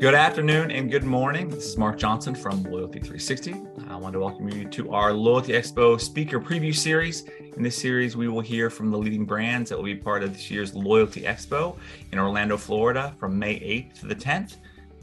Good 0.00 0.14
afternoon 0.14 0.70
and 0.70 0.90
good 0.90 1.04
morning. 1.04 1.50
This 1.50 1.66
is 1.66 1.76
Mark 1.76 1.98
Johnson 1.98 2.34
from 2.34 2.64
Loyalty360. 2.64 3.90
I 3.90 3.96
want 3.96 4.14
to 4.14 4.18
welcome 4.18 4.48
you 4.48 4.64
to 4.64 4.92
our 4.92 5.12
Loyalty 5.12 5.52
Expo 5.52 6.00
speaker 6.00 6.40
preview 6.40 6.74
series. 6.74 7.24
In 7.54 7.62
this 7.62 7.76
series, 7.76 8.16
we 8.16 8.26
will 8.26 8.40
hear 8.40 8.70
from 8.70 8.90
the 8.90 8.96
leading 8.96 9.26
brands 9.26 9.68
that 9.68 9.76
will 9.76 9.84
be 9.84 9.94
part 9.94 10.22
of 10.22 10.32
this 10.32 10.50
year's 10.50 10.74
Loyalty 10.74 11.24
Expo 11.24 11.76
in 12.12 12.18
Orlando, 12.18 12.56
Florida 12.56 13.14
from 13.18 13.38
May 13.38 13.60
8th 13.60 14.00
to 14.00 14.06
the 14.06 14.14
10th. 14.14 14.56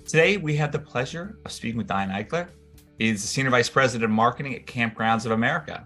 Today, 0.04 0.38
we 0.38 0.56
have 0.56 0.71
the 0.71 0.80
pleasure 0.80 1.38
of 1.46 1.52
speaking 1.52 1.78
with 1.78 1.86
Diane 1.86 2.10
Eichler. 2.10 2.48
He's 2.98 3.21
the 3.21 3.28
Senior 3.28 3.52
Vice 3.52 3.70
President 3.70 4.04
of 4.04 4.10
Marketing 4.10 4.56
at 4.56 4.66
Kampgrounds 4.66 5.28
of 5.28 5.32
America. 5.32 5.86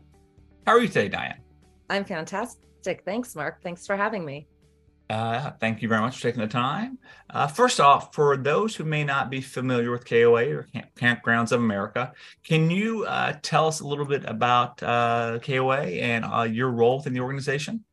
How 0.66 0.72
are 0.72 0.80
you 0.80 0.88
today, 0.88 1.10
Diane? 1.10 1.42
I'm 1.90 2.06
fantastic. 2.06 3.04
Thanks, 3.04 3.36
Mark. 3.36 3.62
Thanks 3.62 3.86
for 3.86 3.98
having 3.98 4.24
me. 4.24 4.48
Uh, 5.12 5.52
thank 5.60 5.82
you 5.82 5.90
very 5.90 6.00
much 6.00 6.16
for 6.16 6.22
taking 6.22 6.40
the 6.40 6.48
time. 6.48 6.98
Uh, 7.30 7.46
first 7.46 7.82
off, 7.82 8.16
for 8.16 8.38
those 8.38 8.74
who 8.78 8.86
may 8.86 9.04
not 9.04 9.30
be 9.30 9.42
familiar 9.42 9.92
with 9.92 10.06
KOA 10.06 10.56
or 10.56 10.64
Camp- 10.74 10.96
Kampgrounds 10.96 11.52
of 11.52 11.60
America, 11.60 12.14
can 12.46 12.72
you 12.72 13.04
uh, 13.04 13.34
tell 13.42 13.68
us 13.68 13.82
a 13.82 13.88
little 13.88 14.06
bit 14.06 14.24
about 14.26 14.82
uh, 14.82 15.40
KOA 15.40 15.82
and 15.82 16.24
uh, 16.24 16.44
your 16.44 16.70
role 16.72 16.98
within 16.98 17.12
the 17.12 17.20
organization? 17.20 17.84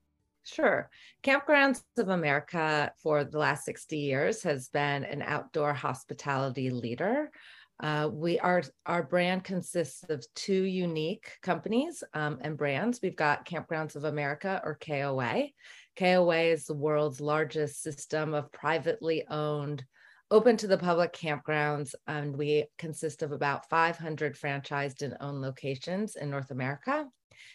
Sure. 0.45 0.89
Kampgrounds 1.25 1.83
of 1.97 2.09
America 2.09 2.93
for 3.03 3.25
the 3.25 3.39
last 3.39 3.65
60 3.65 3.99
years 3.99 4.45
has 4.45 4.69
been 4.69 5.03
an 5.03 5.21
outdoor 5.23 5.75
hospitality 5.75 6.71
leader. 6.71 7.33
Uh, 7.81 8.11
we 8.13 8.41
are 8.41 8.63
our 8.87 9.05
brand 9.05 9.45
consists 9.45 10.05
of 10.09 10.25
two 10.35 10.65
unique 10.65 11.31
companies 11.43 12.03
um, 12.15 12.39
and 12.41 12.57
brands. 12.57 13.01
We've 13.03 13.15
got 13.15 13.47
Kampgrounds 13.47 13.95
of 13.95 14.05
America 14.05 14.61
or 14.65 14.77
KOA, 14.77 15.51
KOA 15.99 16.43
is 16.43 16.67
the 16.67 16.75
world's 16.75 17.21
largest 17.21 17.83
system 17.83 18.33
of 18.33 18.53
privately 18.53 19.27
owned, 19.29 19.85
open 20.31 20.57
to 20.59 20.69
the 20.69 20.79
public 20.79 21.13
campgrounds. 21.13 21.93
And 22.07 22.37
we 22.37 22.67
consist 22.79 23.23
of 23.23 23.33
about 23.33 23.69
500 23.69 24.37
franchised 24.37 25.03
and 25.03 25.17
owned 25.21 25.41
locations 25.41 26.15
in 26.15 26.31
North 26.31 26.53
America. 26.53 27.07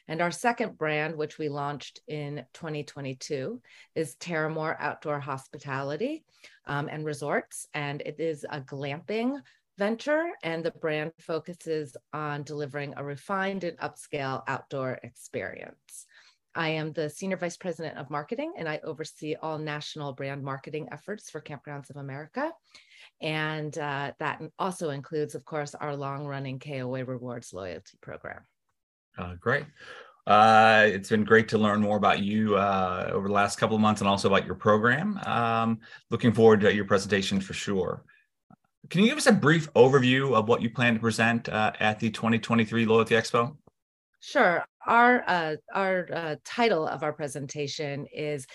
And 0.09 0.21
our 0.21 0.31
second 0.31 0.77
brand, 0.77 1.15
which 1.15 1.37
we 1.37 1.47
launched 1.47 2.01
in 2.07 2.43
2022, 2.53 3.61
is 3.95 4.15
Terramor 4.15 4.75
Outdoor 4.77 5.21
Hospitality 5.21 6.25
um, 6.65 6.89
and 6.89 7.05
Resorts. 7.05 7.67
And 7.73 8.01
it 8.01 8.19
is 8.19 8.45
a 8.49 8.59
glamping 8.59 9.39
venture, 9.77 10.31
and 10.43 10.63
the 10.63 10.71
brand 10.71 11.11
focuses 11.19 11.95
on 12.13 12.43
delivering 12.43 12.93
a 12.97 13.03
refined 13.03 13.63
and 13.63 13.77
upscale 13.79 14.43
outdoor 14.47 14.99
experience. 15.03 16.05
I 16.55 16.69
am 16.69 16.93
the 16.93 17.09
Senior 17.09 17.37
Vice 17.37 17.57
President 17.57 17.97
of 17.97 18.09
Marketing, 18.11 18.53
and 18.57 18.69
I 18.69 18.79
oversee 18.83 19.35
all 19.41 19.57
national 19.57 20.13
brand 20.13 20.43
marketing 20.43 20.87
efforts 20.91 21.29
for 21.29 21.41
Kampgrounds 21.41 21.89
of 21.89 21.95
America. 21.95 22.51
And 23.21 23.75
uh, 23.77 24.11
that 24.19 24.41
also 24.59 24.91
includes, 24.91 25.33
of 25.33 25.45
course, 25.45 25.73
our 25.75 25.95
long 25.95 26.25
running 26.25 26.59
KOA 26.59 27.05
Rewards 27.05 27.53
loyalty 27.53 27.97
program. 28.01 28.41
Uh, 29.17 29.35
great. 29.39 29.65
Uh, 30.25 30.83
it's 30.87 31.09
been 31.09 31.23
great 31.23 31.49
to 31.49 31.57
learn 31.57 31.81
more 31.81 31.97
about 31.97 32.21
you 32.21 32.55
uh, 32.55 33.09
over 33.11 33.27
the 33.27 33.33
last 33.33 33.57
couple 33.57 33.75
of 33.75 33.81
months 33.81 34.01
and 34.01 34.07
also 34.07 34.27
about 34.27 34.45
your 34.45 34.55
program. 34.55 35.19
Um, 35.25 35.79
looking 36.11 36.31
forward 36.31 36.61
to 36.61 36.73
your 36.73 36.85
presentation 36.85 37.41
for 37.41 37.53
sure. 37.53 38.03
Can 38.89 39.01
you 39.01 39.07
give 39.07 39.17
us 39.17 39.27
a 39.27 39.31
brief 39.31 39.71
overview 39.73 40.35
of 40.35 40.47
what 40.47 40.61
you 40.61 40.69
plan 40.69 40.95
to 40.95 40.99
present 40.99 41.49
uh, 41.49 41.71
at 41.79 41.99
the 41.99 42.09
2023 42.09 42.85
Loyalty 42.85 43.15
Expo? 43.15 43.55
Sure. 44.19 44.63
Our 44.85 45.23
uh, 45.27 45.55
our 45.73 46.07
uh, 46.13 46.35
title 46.43 46.87
of 46.87 47.03
our 47.03 47.13
presentation 47.13 48.05
is 48.13 48.45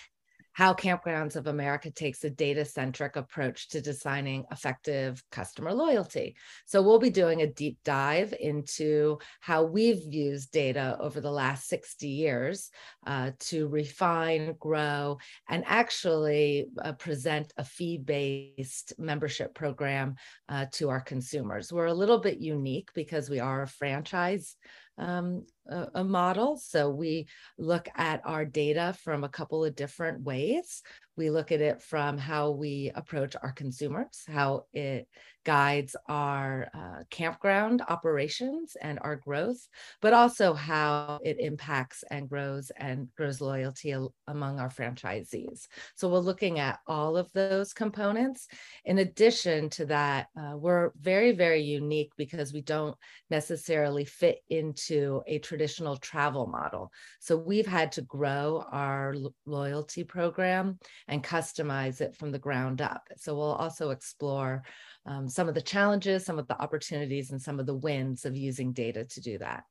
how 0.58 0.74
Kampgrounds 0.74 1.36
of 1.36 1.46
America 1.46 1.88
takes 1.88 2.24
a 2.24 2.30
data 2.30 2.64
centric 2.64 3.14
approach 3.14 3.68
to 3.68 3.80
designing 3.80 4.44
effective 4.50 5.22
customer 5.30 5.72
loyalty. 5.72 6.34
So, 6.66 6.82
we'll 6.82 6.98
be 6.98 7.10
doing 7.10 7.42
a 7.42 7.46
deep 7.46 7.78
dive 7.84 8.34
into 8.40 9.18
how 9.38 9.62
we've 9.62 10.02
used 10.02 10.50
data 10.50 10.96
over 10.98 11.20
the 11.20 11.30
last 11.30 11.68
60 11.68 12.08
years 12.08 12.70
uh, 13.06 13.30
to 13.38 13.68
refine, 13.68 14.56
grow, 14.58 15.18
and 15.48 15.62
actually 15.64 16.66
uh, 16.82 16.90
present 16.94 17.52
a 17.56 17.62
fee 17.62 17.98
based 17.98 18.94
membership 18.98 19.54
program 19.54 20.16
uh, 20.48 20.66
to 20.72 20.88
our 20.88 21.00
consumers. 21.00 21.72
We're 21.72 21.86
a 21.86 21.94
little 21.94 22.18
bit 22.18 22.40
unique 22.40 22.88
because 22.94 23.30
we 23.30 23.38
are 23.38 23.62
a 23.62 23.68
franchise 23.68 24.56
um, 24.98 25.46
a, 25.68 26.04
model. 26.04 26.56
So 26.56 26.90
we 26.90 27.26
look 27.58 27.88
at 27.94 28.22
our 28.24 28.44
data 28.44 28.94
from 29.02 29.24
a 29.24 29.28
couple 29.28 29.64
of 29.64 29.76
different 29.76 30.22
ways. 30.22 30.82
We 31.16 31.30
look 31.30 31.50
at 31.50 31.60
it 31.60 31.82
from 31.82 32.16
how 32.16 32.52
we 32.52 32.92
approach 32.94 33.34
our 33.42 33.52
consumers, 33.52 34.22
how 34.28 34.66
it 34.72 35.08
guides 35.44 35.96
our 36.08 36.68
uh, 36.74 37.02
campground 37.10 37.82
operations 37.88 38.76
and 38.82 38.98
our 39.00 39.16
growth, 39.16 39.66
but 40.02 40.12
also 40.12 40.52
how 40.52 41.18
it 41.24 41.40
impacts 41.40 42.04
and 42.10 42.28
grows 42.28 42.70
and 42.76 43.08
grows 43.16 43.40
loyalty 43.40 43.96
among 44.26 44.60
our 44.60 44.68
franchisees. 44.68 45.66
So 45.96 46.08
we're 46.08 46.18
looking 46.18 46.58
at 46.58 46.80
all 46.86 47.16
of 47.16 47.32
those 47.32 47.72
components. 47.72 48.46
In 48.84 48.98
addition 48.98 49.70
to 49.70 49.86
that, 49.86 50.26
uh, 50.38 50.56
we're 50.56 50.90
very, 51.00 51.32
very 51.32 51.62
unique 51.62 52.12
because 52.18 52.52
we 52.52 52.60
don't 52.60 52.96
necessarily 53.30 54.04
fit 54.04 54.40
into 54.50 55.22
a 55.26 55.38
traditional 55.38 55.57
travel 55.96 56.46
model. 56.46 56.92
So 57.20 57.36
we've 57.36 57.66
had 57.66 57.92
to 57.92 58.02
grow 58.02 58.64
our 58.70 59.14
loyalty 59.46 60.04
program 60.04 60.78
and 61.08 61.24
customize 61.24 62.00
it 62.00 62.14
from 62.16 62.30
the 62.30 62.38
ground 62.38 62.80
up. 62.80 63.08
So 63.16 63.34
we'll 63.34 63.52
also 63.52 63.90
explore 63.90 64.62
um, 65.06 65.28
some 65.28 65.48
of 65.48 65.54
the 65.54 65.62
challenges, 65.62 66.24
some 66.24 66.38
of 66.38 66.46
the 66.46 66.60
opportunities, 66.60 67.30
and 67.30 67.40
some 67.40 67.58
of 67.58 67.66
the 67.66 67.74
wins 67.74 68.24
of 68.24 68.36
using 68.36 68.72
data 68.72 69.04
to 69.04 69.20
do 69.20 69.38
that. 69.38 69.64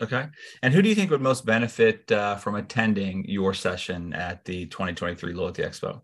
Okay. 0.00 0.26
And 0.62 0.72
who 0.72 0.80
do 0.80 0.88
you 0.88 0.94
think 0.94 1.10
would 1.10 1.20
most 1.20 1.44
benefit 1.44 2.10
uh, 2.12 2.36
from 2.36 2.54
attending 2.54 3.24
your 3.28 3.52
session 3.52 4.12
at 4.12 4.44
the 4.44 4.66
2023 4.66 5.32
Loyalty 5.32 5.62
Expo? 5.62 6.02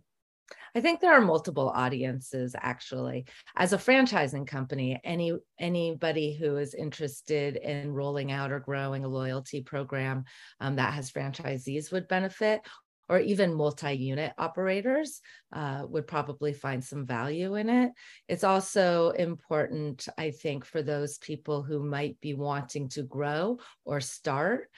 I 0.75 0.81
think 0.81 1.01
there 1.01 1.15
are 1.15 1.21
multiple 1.21 1.69
audiences 1.69 2.55
actually. 2.59 3.27
As 3.57 3.73
a 3.73 3.79
franchising 3.79 4.47
company, 4.47 5.01
any 5.05 5.33
anybody 5.59 6.35
who 6.35 6.57
is 6.57 6.75
interested 6.75 7.57
in 7.57 7.93
rolling 7.93 8.33
out 8.33 8.51
or 8.51 8.61
growing 8.61 9.05
a 9.05 9.09
loyalty 9.09 9.63
program 9.63 10.25
um, 10.61 10.77
that 10.77 10.95
has 10.95 11.13
franchisees 11.13 11.93
would 11.93 12.09
benefit, 12.09 12.61
or 13.09 13.19
even 13.19 13.55
multi-unit 13.55 14.33
operators 14.39 15.21
uh, 15.53 15.85
would 15.87 16.07
probably 16.07 16.53
find 16.53 16.83
some 16.83 17.07
value 17.07 17.55
in 17.55 17.69
it. 17.69 17.93
It's 18.29 18.45
also 18.45 19.11
important, 19.11 20.09
I 20.17 20.31
think, 20.31 20.65
for 20.65 20.83
those 20.83 21.19
people 21.19 21.63
who 21.63 21.85
might 21.85 22.19
be 22.21 22.35
wanting 22.35 22.89
to 22.91 23.03
grow 23.03 23.59
or 23.85 24.01
start 24.01 24.71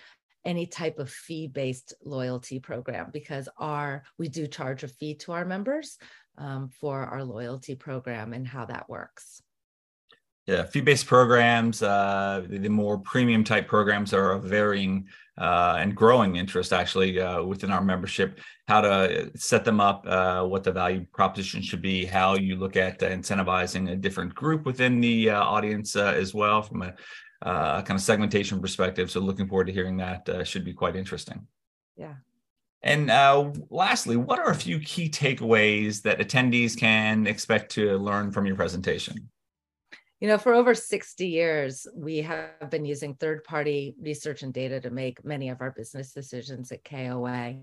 any 0.46 0.64
type 0.64 0.98
of 0.98 1.10
fee-based 1.10 1.92
loyalty 2.04 2.58
program 2.58 3.10
because 3.12 3.48
our 3.58 4.04
we 4.18 4.28
do 4.28 4.46
charge 4.46 4.84
a 4.84 4.88
fee 4.88 5.14
to 5.14 5.32
our 5.32 5.44
members 5.44 5.98
um, 6.38 6.70
for 6.80 7.02
our 7.02 7.24
loyalty 7.24 7.74
program 7.74 8.32
and 8.32 8.46
how 8.46 8.64
that 8.64 8.88
works. 8.88 9.42
Yeah, 10.46 10.62
fee-based 10.62 11.06
programs, 11.06 11.82
uh, 11.82 12.46
the 12.48 12.68
more 12.68 12.98
premium 12.98 13.42
type 13.42 13.66
programs 13.66 14.14
are 14.14 14.30
of 14.30 14.44
varying 14.44 15.08
uh, 15.36 15.76
and 15.80 15.94
growing 15.94 16.36
interest 16.36 16.72
actually 16.72 17.20
uh, 17.20 17.42
within 17.42 17.72
our 17.72 17.82
membership. 17.82 18.38
How 18.68 18.80
to 18.80 19.32
set 19.34 19.64
them 19.64 19.80
up, 19.80 20.04
uh, 20.06 20.44
what 20.44 20.62
the 20.62 20.70
value 20.70 21.04
proposition 21.12 21.62
should 21.62 21.82
be, 21.82 22.04
how 22.04 22.36
you 22.36 22.54
look 22.54 22.76
at 22.76 23.00
incentivizing 23.00 23.90
a 23.90 23.96
different 23.96 24.36
group 24.36 24.64
within 24.64 25.00
the 25.00 25.30
uh, 25.30 25.42
audience 25.42 25.96
uh, 25.96 26.14
as 26.16 26.32
well 26.32 26.62
from 26.62 26.82
a 26.82 26.94
Uh, 27.42 27.82
kind 27.82 27.98
of 27.98 28.02
segmentation 28.02 28.60
perspective. 28.60 29.10
So 29.10 29.20
looking 29.20 29.46
forward 29.46 29.66
to 29.66 29.72
hearing 29.72 29.98
that. 29.98 30.28
Uh, 30.28 30.44
should 30.44 30.64
be 30.64 30.72
quite 30.72 30.96
interesting. 30.96 31.46
Yeah. 31.96 32.14
And 32.82 33.10
uh, 33.10 33.50
lastly, 33.68 34.16
what 34.16 34.38
are 34.38 34.50
a 34.50 34.54
few 34.54 34.78
key 34.78 35.10
takeaways 35.10 36.02
that 36.02 36.18
attendees 36.18 36.78
can 36.78 37.26
expect 37.26 37.72
to 37.72 37.98
learn 37.98 38.30
from 38.30 38.46
your 38.46 38.56
presentation? 38.56 39.28
You 40.20 40.28
know, 40.28 40.38
for 40.38 40.54
over 40.54 40.74
60 40.74 41.26
years, 41.26 41.86
we 41.94 42.18
have 42.22 42.70
been 42.70 42.86
using 42.86 43.14
third 43.14 43.44
party 43.44 43.94
research 44.00 44.42
and 44.42 44.52
data 44.52 44.80
to 44.80 44.88
make 44.88 45.22
many 45.26 45.50
of 45.50 45.60
our 45.60 45.72
business 45.72 46.12
decisions 46.12 46.72
at 46.72 46.84
KOA, 46.84 47.56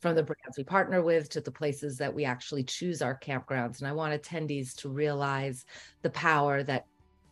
from 0.00 0.16
the 0.16 0.22
brands 0.24 0.58
we 0.58 0.64
partner 0.64 1.00
with 1.00 1.28
to 1.30 1.40
the 1.40 1.52
places 1.52 1.96
that 1.98 2.12
we 2.12 2.24
actually 2.24 2.64
choose 2.64 3.02
our 3.02 3.16
campgrounds. 3.16 3.78
And 3.78 3.86
I 3.86 3.92
want 3.92 4.20
attendees 4.20 4.74
to 4.78 4.88
realize 4.88 5.64
the 6.02 6.10
power 6.10 6.64
that 6.64 6.86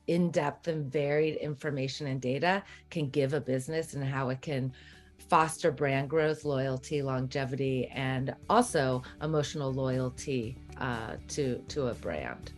in 0.07 0.31
depth 0.31 0.69
and 0.69 0.91
varied 0.91 1.37
information 1.37 2.07
and 2.07 2.21
data 2.21 2.63
can 2.91 3.09
give 3.09 3.33
a 3.33 3.41
business 3.41 3.95
and 3.95 4.05
how 4.05 4.29
it 4.29 4.41
can 4.41 4.73
foster 5.29 5.71
brand 5.71 6.11
growth, 6.11 6.45
loyalty, 6.45 7.03
longevity, 7.03 7.87
and 7.93 8.35
also 8.51 9.03
emotional 9.23 9.73
loyalty 9.73 10.57
uh, 10.79 11.17
to, 11.29 11.59
to 11.69 11.89
a 11.89 11.95
brand. 11.95 12.53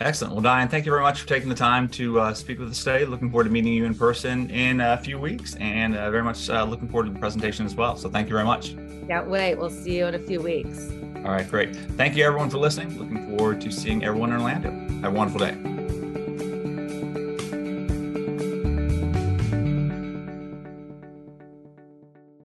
Excellent. 0.00 0.32
Well, 0.32 0.42
Diane, 0.42 0.68
thank 0.68 0.86
you 0.86 0.92
very 0.92 1.02
much 1.02 1.20
for 1.20 1.28
taking 1.28 1.50
the 1.50 1.54
time 1.54 1.86
to 1.90 2.20
uh, 2.20 2.34
speak 2.34 2.58
with 2.58 2.70
us 2.70 2.78
today. 2.78 3.04
Looking 3.04 3.30
forward 3.30 3.44
to 3.44 3.50
meeting 3.50 3.74
you 3.74 3.84
in 3.84 3.94
person 3.94 4.48
in 4.48 4.80
a 4.80 4.96
few 4.96 5.18
weeks 5.18 5.56
and 5.56 5.94
uh, 5.94 6.10
very 6.10 6.22
much 6.22 6.48
uh, 6.48 6.64
looking 6.64 6.88
forward 6.88 7.06
to 7.06 7.12
the 7.12 7.18
presentation 7.18 7.66
as 7.66 7.74
well. 7.74 7.96
So 7.96 8.08
thank 8.08 8.26
you 8.28 8.34
very 8.34 8.46
much. 8.46 8.74
Can't 9.08 9.28
wait. 9.28 9.56
We'll 9.56 9.68
see 9.68 9.98
you 9.98 10.06
in 10.06 10.14
a 10.14 10.18
few 10.18 10.40
weeks. 10.40 10.90
All 11.16 11.32
right, 11.32 11.46
great. 11.48 11.76
Thank 11.76 12.16
you 12.16 12.24
everyone 12.24 12.48
for 12.48 12.56
listening. 12.56 12.98
Looking 12.98 13.36
forward 13.36 13.60
to 13.60 13.70
seeing 13.70 14.02
everyone 14.02 14.32
in 14.32 14.40
Orlando. 14.40 14.70
Have 15.02 15.12
a 15.12 15.16
wonderful 15.16 15.40
day. 15.40 15.79